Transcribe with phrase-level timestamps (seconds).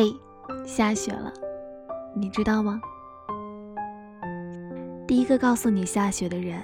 [0.00, 0.14] 嘿，
[0.64, 1.32] 下雪了，
[2.14, 2.80] 你知道吗？
[5.08, 6.56] 第一个告诉你下雪的人，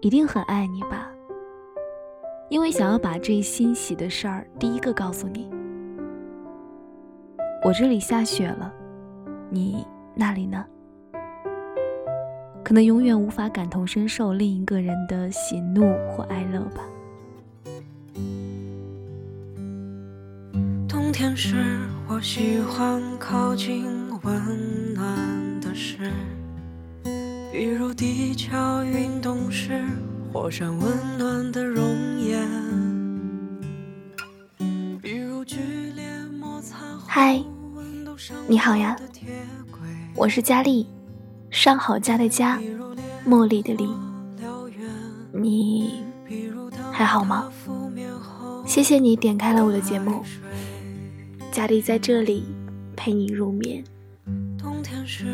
[0.00, 1.08] 一定很爱你吧？
[2.48, 5.48] 因为想要把这欣喜的事儿第一个告诉你。
[7.64, 8.74] 我这里下雪了，
[9.48, 10.66] 你那里呢？
[12.64, 16.82] 可能永远无法感同身受另一个人的喜怒或哀乐吧。
[21.12, 23.84] 天时，我喜欢靠近
[24.22, 26.10] 温暖的事，
[27.52, 29.84] 比如地壳运动时，
[30.32, 31.84] 火山温暖的熔
[32.18, 32.48] 岩。
[35.02, 35.58] 比如剧
[35.94, 36.04] 烈
[36.40, 37.44] 摩擦后嗨
[37.74, 39.28] 温度上你好呀的铁
[39.70, 39.80] 轨
[40.16, 40.86] 我是佳丽，
[41.50, 42.58] 上好佳的佳，
[43.28, 43.86] 茉莉的莉。
[45.30, 46.04] 你
[46.90, 47.52] 还好吗
[48.64, 50.22] 谢谢你点开了我的节目，
[51.52, 52.44] 佳丽在这里
[52.96, 53.84] 陪你入眠。
[54.58, 55.26] 冬天时，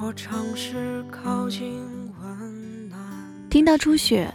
[0.00, 1.80] 我尝试靠近
[2.20, 3.00] 温暖，
[3.48, 4.34] 听到初雪，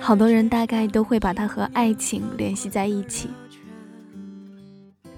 [0.00, 3.28] 好多人大概都会把它和爱情联系在一起，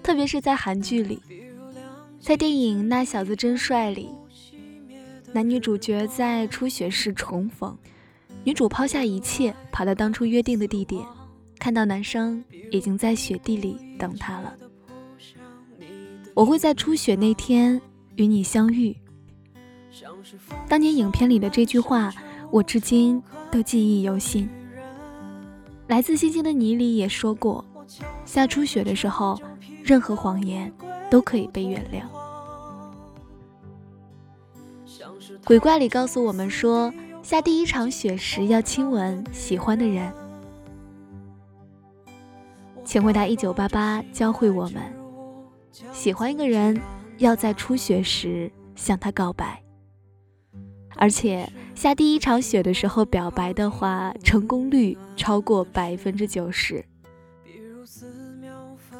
[0.03, 1.23] 特别是在韩剧里，
[2.19, 4.09] 在电影《那小子真帅》里，
[5.33, 7.79] 男女主角在初雪时重逢，
[8.43, 11.07] 女主抛下一切，跑到当初约定的地点，
[11.61, 12.43] 看到男生
[12.73, 14.53] 已经在雪地里等他了。
[16.35, 17.81] 我会在初雪那天
[18.17, 18.97] 与你相遇。
[20.69, 22.13] 当年影片里的这句话，
[22.51, 24.49] 我至今都记忆犹新。
[25.87, 27.65] 来自星星的你里也说过，
[28.25, 29.41] 下初雪的时候，
[29.85, 30.73] 任何谎言
[31.09, 32.03] 都可以被原谅。
[35.45, 36.93] 鬼怪里告诉我们说，
[37.23, 40.13] 下第一场雪时要亲吻喜欢的人。
[42.93, 44.83] 请回答一九八八教会我们，
[45.95, 46.79] 喜欢一个人
[47.17, 49.63] 要在初雪时向他告白。
[50.97, 56.85] 而且下第一场雪的时候表白的话，成功率超过百分之九十。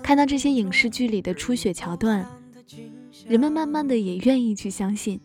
[0.03, 2.27] 看到这些影视剧里的初雪桥段，
[3.27, 5.21] 人们慢慢的也愿意去相信，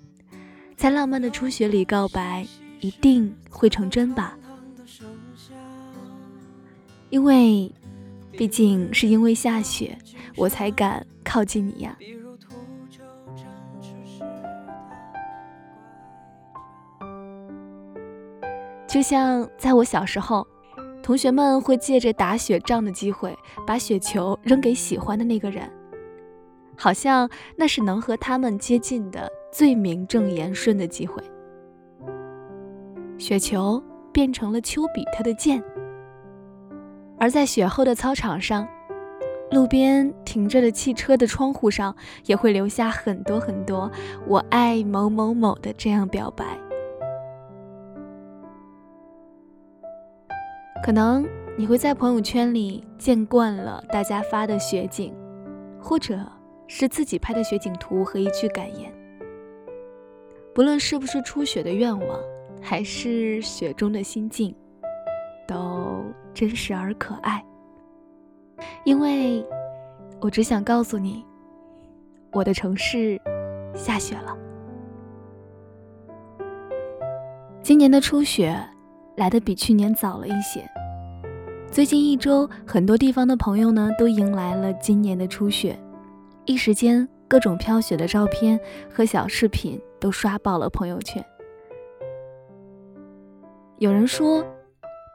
[0.75, 2.45] 在浪漫的初雪里告白
[2.81, 4.37] 一定会成真吧？
[7.09, 7.71] 因为，
[8.37, 9.97] 毕竟是因为下雪，
[10.35, 11.97] 我才敢靠近你呀。
[18.87, 20.47] 就像在我小时候，
[21.01, 25.69] 同学们会借着打雪仗的机会，把雪球扔给喜欢的那个人，
[26.77, 31.21] 好像那是能和他们接近的最名正言顺的机会。
[33.17, 33.83] 雪球
[34.13, 35.61] 变成了丘比特的箭，
[37.19, 38.67] 而在雪后的操场上，
[39.51, 41.95] 路边停着的汽车的窗户上，
[42.25, 43.91] 也会留下很多很多
[44.27, 46.45] “我爱某某某”的这样表白。
[50.83, 51.27] 可能
[51.57, 55.13] 你会在朋友圈里见惯了大家发的雪景，
[55.81, 56.19] 或者
[56.67, 58.93] 是自己拍的雪景图和一句感言。
[60.53, 62.19] 不论是不是初雪的愿望，
[62.61, 64.55] 还是雪中的心境，
[65.47, 66.03] 都
[66.37, 67.43] 真实而可爱。
[68.85, 69.43] 因为，
[70.21, 71.25] 我只想告诉你，
[72.31, 73.19] 我的城市
[73.73, 74.37] 下雪了。
[77.63, 78.55] 今年的初雪
[79.15, 80.63] 来的比去年早了一些。
[81.71, 85.75] 最近一周，很多地方的朋友呢都迎来了今年的初雪，
[86.45, 88.59] 一时间各种飘雪的照片
[88.93, 91.25] 和小视频都刷爆了朋友圈。
[93.79, 94.45] 有人说，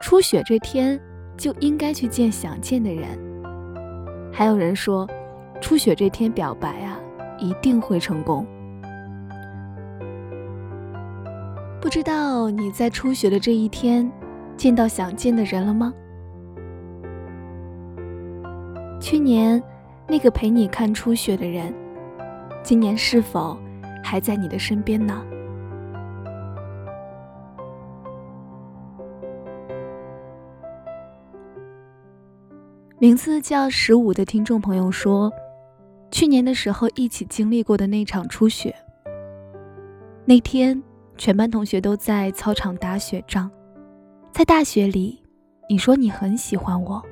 [0.01, 0.99] 初雪这天
[1.43, 3.17] 就应该去见想见的人；
[4.31, 5.05] 还有人说，
[5.59, 6.97] 初雪这天表白啊
[7.37, 8.47] 一定会成功。
[11.81, 14.09] 不知道你在初雪的这一天
[14.55, 15.93] 见到想见的人了吗？
[19.01, 19.61] 去年
[20.07, 21.73] 那个陪你看初雪的人，
[22.63, 23.57] 今年是否
[24.01, 25.21] 还在你的身边呢？
[33.03, 35.29] 名字叫十五的听众朋友说，
[36.09, 38.73] 去年的时候一起经历过的那场初雪，
[40.23, 40.81] 那天
[41.17, 43.51] 全班同学都在操场打雪仗，
[44.31, 45.21] 在大雪里，
[45.69, 47.03] 你说你很喜欢我。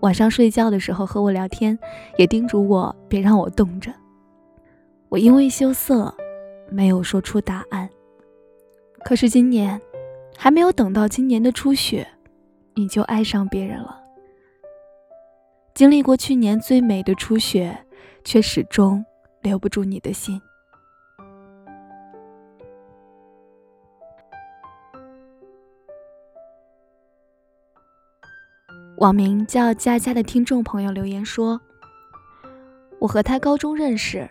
[0.00, 1.78] 晚上睡觉的时候和我聊天，
[2.18, 3.90] 也叮嘱我别让我冻着。
[5.08, 6.14] 我因为羞涩，
[6.68, 7.88] 没有说出答案。
[9.02, 9.80] 可是今年，
[10.36, 12.06] 还没有等到今年的初雪，
[12.74, 14.02] 你就爱上别人了。
[15.76, 17.78] 经历过去年最美的初雪，
[18.24, 19.04] 却始终
[19.42, 20.40] 留不住你的心。
[28.96, 31.60] 网名叫佳佳的听众朋友留言说
[32.98, 34.30] ：“我和他高中认识，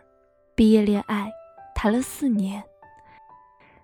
[0.55, 1.31] 毕业恋爱，
[1.75, 2.63] 谈了四年，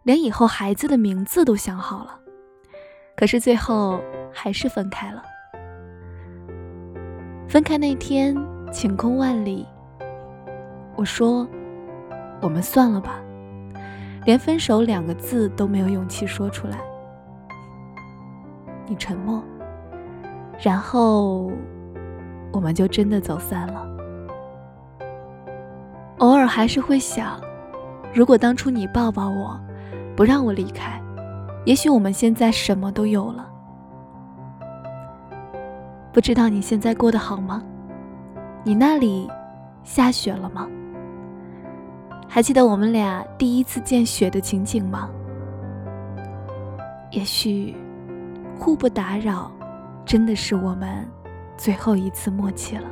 [0.01, 2.19] 连以后孩子的名字都想好了，
[3.15, 4.01] 可是最后
[4.33, 5.23] 还是分开了。
[7.51, 8.33] 分开那天，
[8.71, 9.67] 晴空万里。
[10.95, 11.45] 我说，
[12.41, 13.19] 我们算了吧，
[14.23, 16.79] 连分手两个字都没有勇气说出来。
[18.87, 19.43] 你沉默。”
[20.63, 21.51] 然后，
[22.53, 23.85] 我们就真的走散了。
[26.19, 27.37] 偶尔还是会想，
[28.13, 29.59] 如果当初你抱抱我，
[30.15, 31.01] 不让我离开，
[31.65, 33.50] 也许我们现在什么都有了。
[36.13, 37.63] 不知道你现在过得好吗？
[38.63, 39.29] 你那里
[39.83, 40.67] 下雪了吗？
[42.27, 45.09] 还记得我们俩第一次见雪的情景吗？
[47.11, 47.75] 也许，
[48.57, 49.51] 互不打扰。
[50.03, 51.07] 真的是我们
[51.55, 52.89] 最后一次默契了。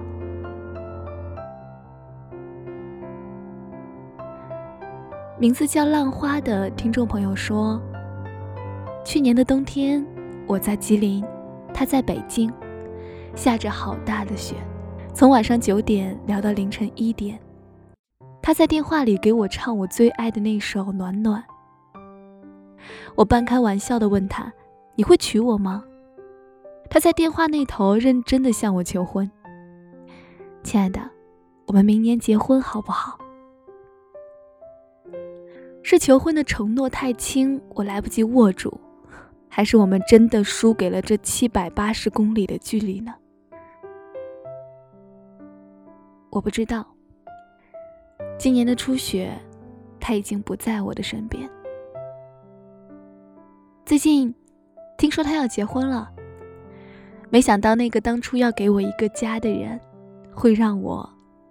[5.37, 7.81] 名字叫浪花的听众朋友说
[9.03, 10.05] ：“去年的冬天，
[10.47, 11.25] 我在吉林，
[11.73, 12.49] 他在北京，
[13.35, 14.55] 下着好大的雪，
[15.13, 17.39] 从晚上九点聊到凌晨一点。
[18.41, 21.43] 他在电话里给我唱我最爱的那首《暖暖》。
[23.15, 24.51] 我半开玩笑的问他
[24.95, 25.83] ：‘你会娶我吗？’”
[26.89, 29.29] 他在电话那头认真的向我求婚，
[30.63, 30.99] 亲爱的，
[31.67, 33.19] 我们明年结婚好不好？
[35.83, 38.75] 是求婚的承诺太轻，我来不及握住，
[39.49, 43.13] 还是我们真的输给了这七百八十公里的距离呢？
[46.29, 46.87] 我不知道。
[48.37, 49.37] 今年的初雪，
[49.99, 51.49] 他已经不在我的身边。
[53.85, 54.33] 最近，
[54.97, 56.09] 听说他要结婚了。
[57.29, 59.79] 没想到那个当初要给我一个家的人，
[60.31, 61.07] 会让我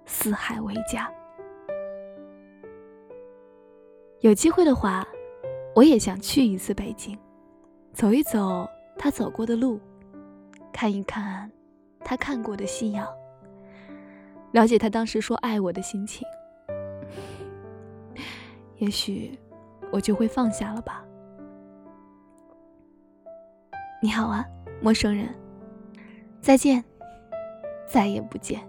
[0.06, 1.12] 四海为家。
[4.20, 5.06] 有机会的话，
[5.74, 7.16] 我也想去一次北京，
[7.92, 9.80] 走一走他走过的路，
[10.72, 11.50] 看一看
[12.00, 13.06] 他看过的夕阳，
[14.52, 16.26] 了解他当时说爱我的心情。
[18.78, 19.38] 也许
[19.90, 21.04] 我就会放下了吧。
[24.00, 24.46] 你好啊，
[24.80, 25.28] 陌生人。
[26.40, 26.84] 再见，
[27.84, 28.60] 再也不见。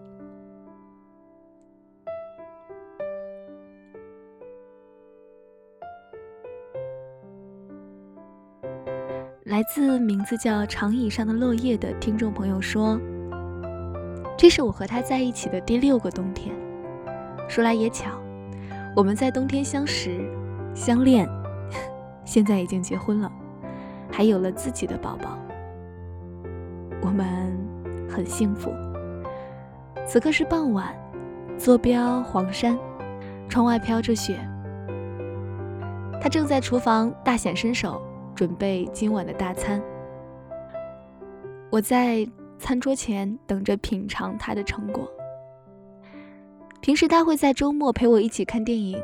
[9.49, 13.01] 来自名字叫“长椅上的落叶”的听众朋友说
[14.37, 16.55] ：“这是我和他在一起的第六个冬天。
[17.47, 18.11] 说来也巧，
[18.95, 20.21] 我们在冬天相识、
[20.75, 21.27] 相恋，
[22.23, 23.31] 现在已经结婚了，
[24.11, 25.35] 还有了自己的宝宝。
[27.01, 27.27] 我们。”
[28.07, 28.71] 很幸福。
[30.05, 30.93] 此刻是傍晚，
[31.57, 32.77] 坐标黄山，
[33.47, 34.39] 窗外飘着雪。
[36.19, 38.01] 他正在厨房大显身手，
[38.39, 39.83] 准备今晚的大餐。
[41.69, 42.25] 我在
[42.57, 45.05] 餐桌前等着品尝他的成果。
[46.79, 48.97] 平时他会在周末陪我一起看电影，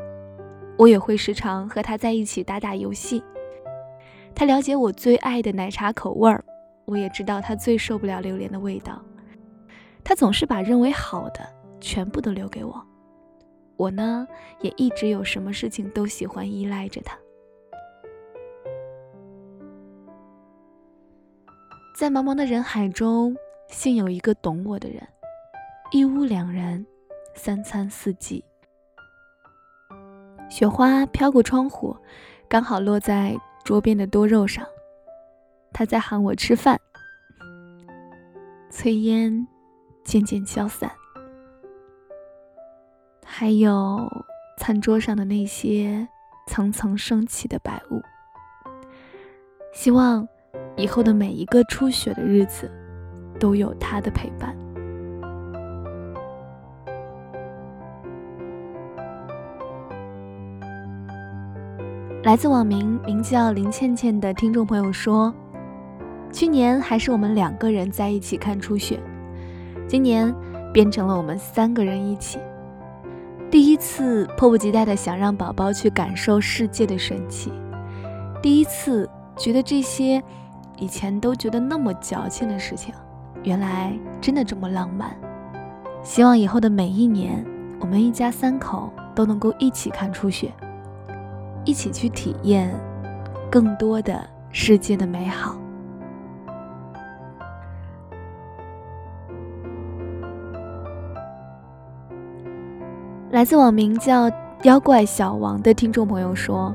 [0.78, 3.22] 我也会时常和他在一起打打游戏。
[4.34, 6.42] 他了解我最爱的奶茶口味儿。
[6.86, 9.02] 我也知道他最受不了榴莲的味道，
[10.02, 11.40] 他总是把认为好的
[11.78, 12.82] 全部都留给我。
[13.76, 14.26] 我呢，
[14.62, 17.18] 也一直有什么事情都喜欢依赖着他。
[21.96, 23.34] 在茫茫的人海中，
[23.68, 25.02] 幸有一个懂我的人，
[25.92, 26.86] 一屋两人，
[27.32, 28.44] 三餐四季。
[30.50, 31.96] 雪花飘过窗户，
[32.50, 33.34] 刚好落在
[33.64, 34.66] 桌边的多肉上。
[35.72, 36.78] 他在喊我吃饭，
[38.70, 39.48] 炊烟
[40.04, 40.92] 渐渐消散，
[43.24, 44.06] 还有
[44.58, 46.06] 餐桌上的那些
[46.46, 48.02] 层层升起的白雾。
[49.72, 50.28] 希望
[50.76, 52.70] 以后的每一个初雪的日子，
[53.40, 54.54] 都有他的陪伴。
[62.22, 65.34] 来自网名名叫林倩倩的听众朋友说。
[66.32, 69.00] 去年还是我们两个人在一起看初雪，
[69.88, 70.34] 今年
[70.70, 72.38] 变成了我们三个人一起。
[73.50, 77.50] 第一次迫不及待的想让宝宝去感受世界的神奇，
[78.42, 80.22] 第一次觉得这些
[80.76, 82.94] 以前都觉得那么矫情的事情，
[83.42, 85.16] 原来真的这么浪漫。
[86.02, 87.44] 希望以后的每一年，
[87.80, 90.52] 我们一家三口都能够一起看初雪，
[91.64, 92.72] 一起去体验
[93.50, 95.56] 更多的世界的美好。
[103.30, 104.30] 来自网名叫
[104.62, 106.72] “妖怪小王”的听众朋友说：“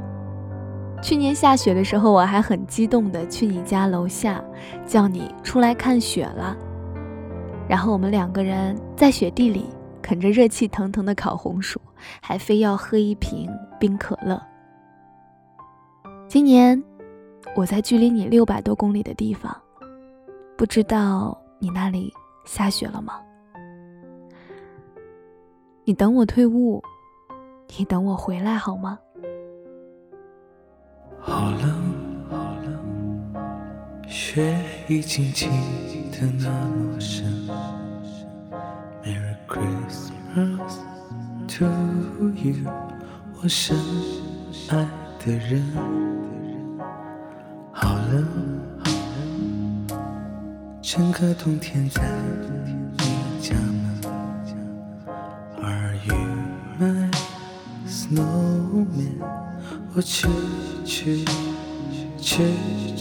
[1.01, 4.41] 去年下雪的时候，我还很激动的去你家楼下，
[4.85, 6.55] 叫你出来看雪了。
[7.67, 9.65] 然后我们两个人在雪地里
[10.01, 11.81] 啃着热气腾腾的烤红薯，
[12.21, 14.41] 还非要喝一瓶冰可乐。
[16.27, 16.81] 今年
[17.55, 19.55] 我在距离你六百多公里的地方，
[20.55, 22.13] 不知道你那里
[22.45, 23.19] 下雪了吗？”
[25.83, 26.81] 你等我退伍，
[27.75, 28.99] 你等我回来好吗？
[31.23, 31.93] 好冷，
[32.29, 32.35] 好
[32.65, 33.33] 冷，
[34.07, 35.47] 雪已经积
[36.11, 37.47] 得那么深。
[39.03, 40.79] Merry Christmas
[41.47, 41.65] to
[42.35, 42.67] you，
[43.41, 43.77] 我深
[44.69, 44.87] 爱
[45.23, 45.63] 的人。
[47.71, 48.25] 好冷，
[48.83, 49.99] 好冷，
[50.81, 52.01] 整个冬天在
[52.97, 53.05] 你
[53.39, 54.01] 家门。
[55.61, 56.15] Are you
[56.79, 57.11] my
[57.87, 58.40] snow？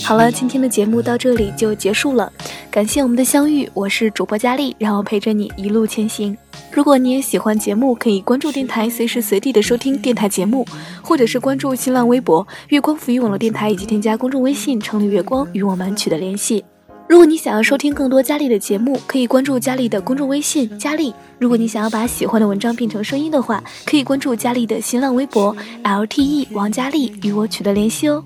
[0.03, 2.33] 好了，今天的节目到这里就结束了，
[2.71, 6.37] 感谢我们的相遇，我是主播佳丽，让我陪着你一路前行。
[6.73, 10.67] 如果你也喜欢节目，可以关注电台，随时随地的收听电台节目，
[11.03, 16.65] 或者是关注新浪微博“月光浮语网络电台”，以及添加公众微信“城里月光”与我们取得联系。
[17.11, 21.13] 如果你想要收听更多佳丽的节目，可以关注佳丽的公众微信“佳丽”。
[21.41, 28.23] 如果你想要把喜欢的文章变成声音的话，可以关注佳丽的新浪微博 “LTE 王佳丽”与我取得联系哦。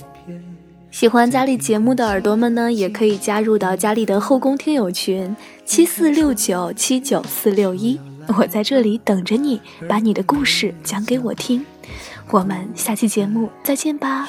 [0.90, 7.98] 喜欢佳丽节目的耳朵们呢，也可以加入到佳丽的后宫听友群七四六九七九四六一，
[8.38, 11.64] 我在这里等着你，把你的故事讲给我听。
[12.30, 14.28] 我们下期节目再见吧。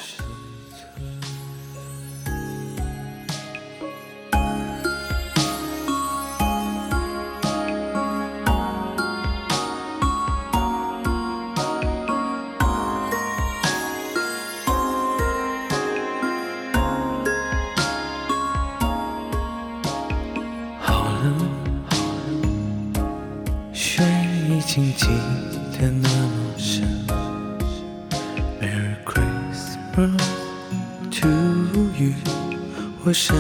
[33.18, 33.34] 深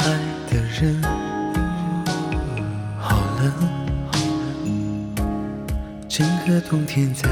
[0.00, 0.06] 爱
[0.50, 1.00] 的人。
[2.98, 3.52] 好冷，
[4.10, 4.18] 好
[4.64, 5.14] 冷，
[6.08, 7.28] 整个冬天在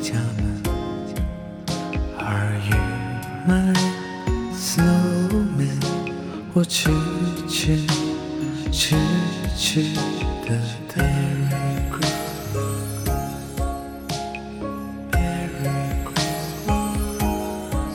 [0.00, 0.62] 家门。
[2.16, 2.78] Are you
[3.46, 3.76] my
[4.54, 5.84] snowman？
[6.54, 6.90] 我痴
[7.46, 7.78] 痴
[8.72, 8.96] 痴
[9.54, 9.84] 痴
[10.48, 10.58] 的
[10.94, 11.04] 等。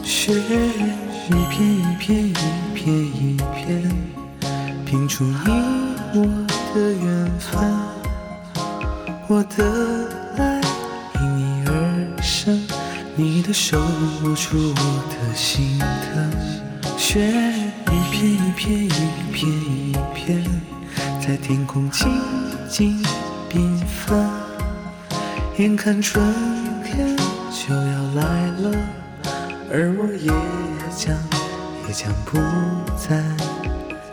[0.03, 0.35] 雪
[1.27, 2.33] 一片一片一
[2.73, 3.91] 片一片，
[4.85, 5.35] 拼出你
[6.13, 6.25] 我
[6.73, 7.51] 的缘分。
[9.27, 10.61] 我的爱
[11.21, 11.71] 因你而
[12.21, 12.61] 生，
[13.15, 13.79] 你的手
[14.21, 16.31] 摸出我的心疼。
[16.97, 17.19] 雪
[17.87, 18.89] 一片一片一
[19.31, 20.43] 片一片，
[21.21, 22.09] 在天空静
[22.67, 23.01] 静
[23.49, 24.27] 缤纷。
[25.57, 26.25] 眼看春
[26.83, 27.15] 天
[27.51, 28.71] 就要来了。
[29.73, 30.29] 而我也
[30.95, 31.17] 将
[31.87, 32.37] 也将不
[32.97, 33.17] 再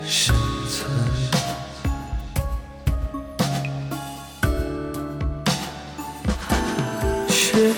[0.07, 0.35] 生
[0.71, 0.91] 存。
[7.29, 7.75] 雪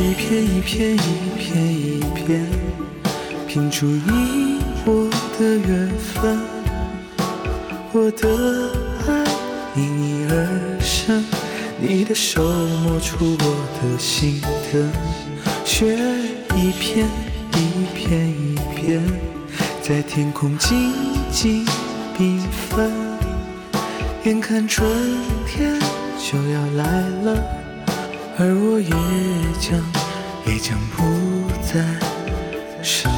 [0.00, 0.98] 一片一片一
[1.38, 2.46] 片一片，
[3.46, 6.38] 拼出你我的缘分。
[7.92, 8.70] 我的
[9.06, 9.24] 爱
[9.76, 11.24] 因你而生，
[11.78, 13.44] 你的手摸出我
[13.80, 14.90] 的心疼。
[15.64, 15.96] 雪。
[16.58, 17.06] 一片
[17.86, 19.00] 一片一片，
[19.82, 20.92] 在天空静
[21.30, 21.64] 静
[22.18, 22.90] 缤纷。
[24.24, 24.88] 眼看春
[25.46, 25.78] 天
[26.18, 27.44] 就要来了，
[28.38, 28.90] 而我也
[29.60, 29.80] 将
[30.46, 31.04] 也将不
[31.62, 31.84] 再
[32.82, 33.10] 生。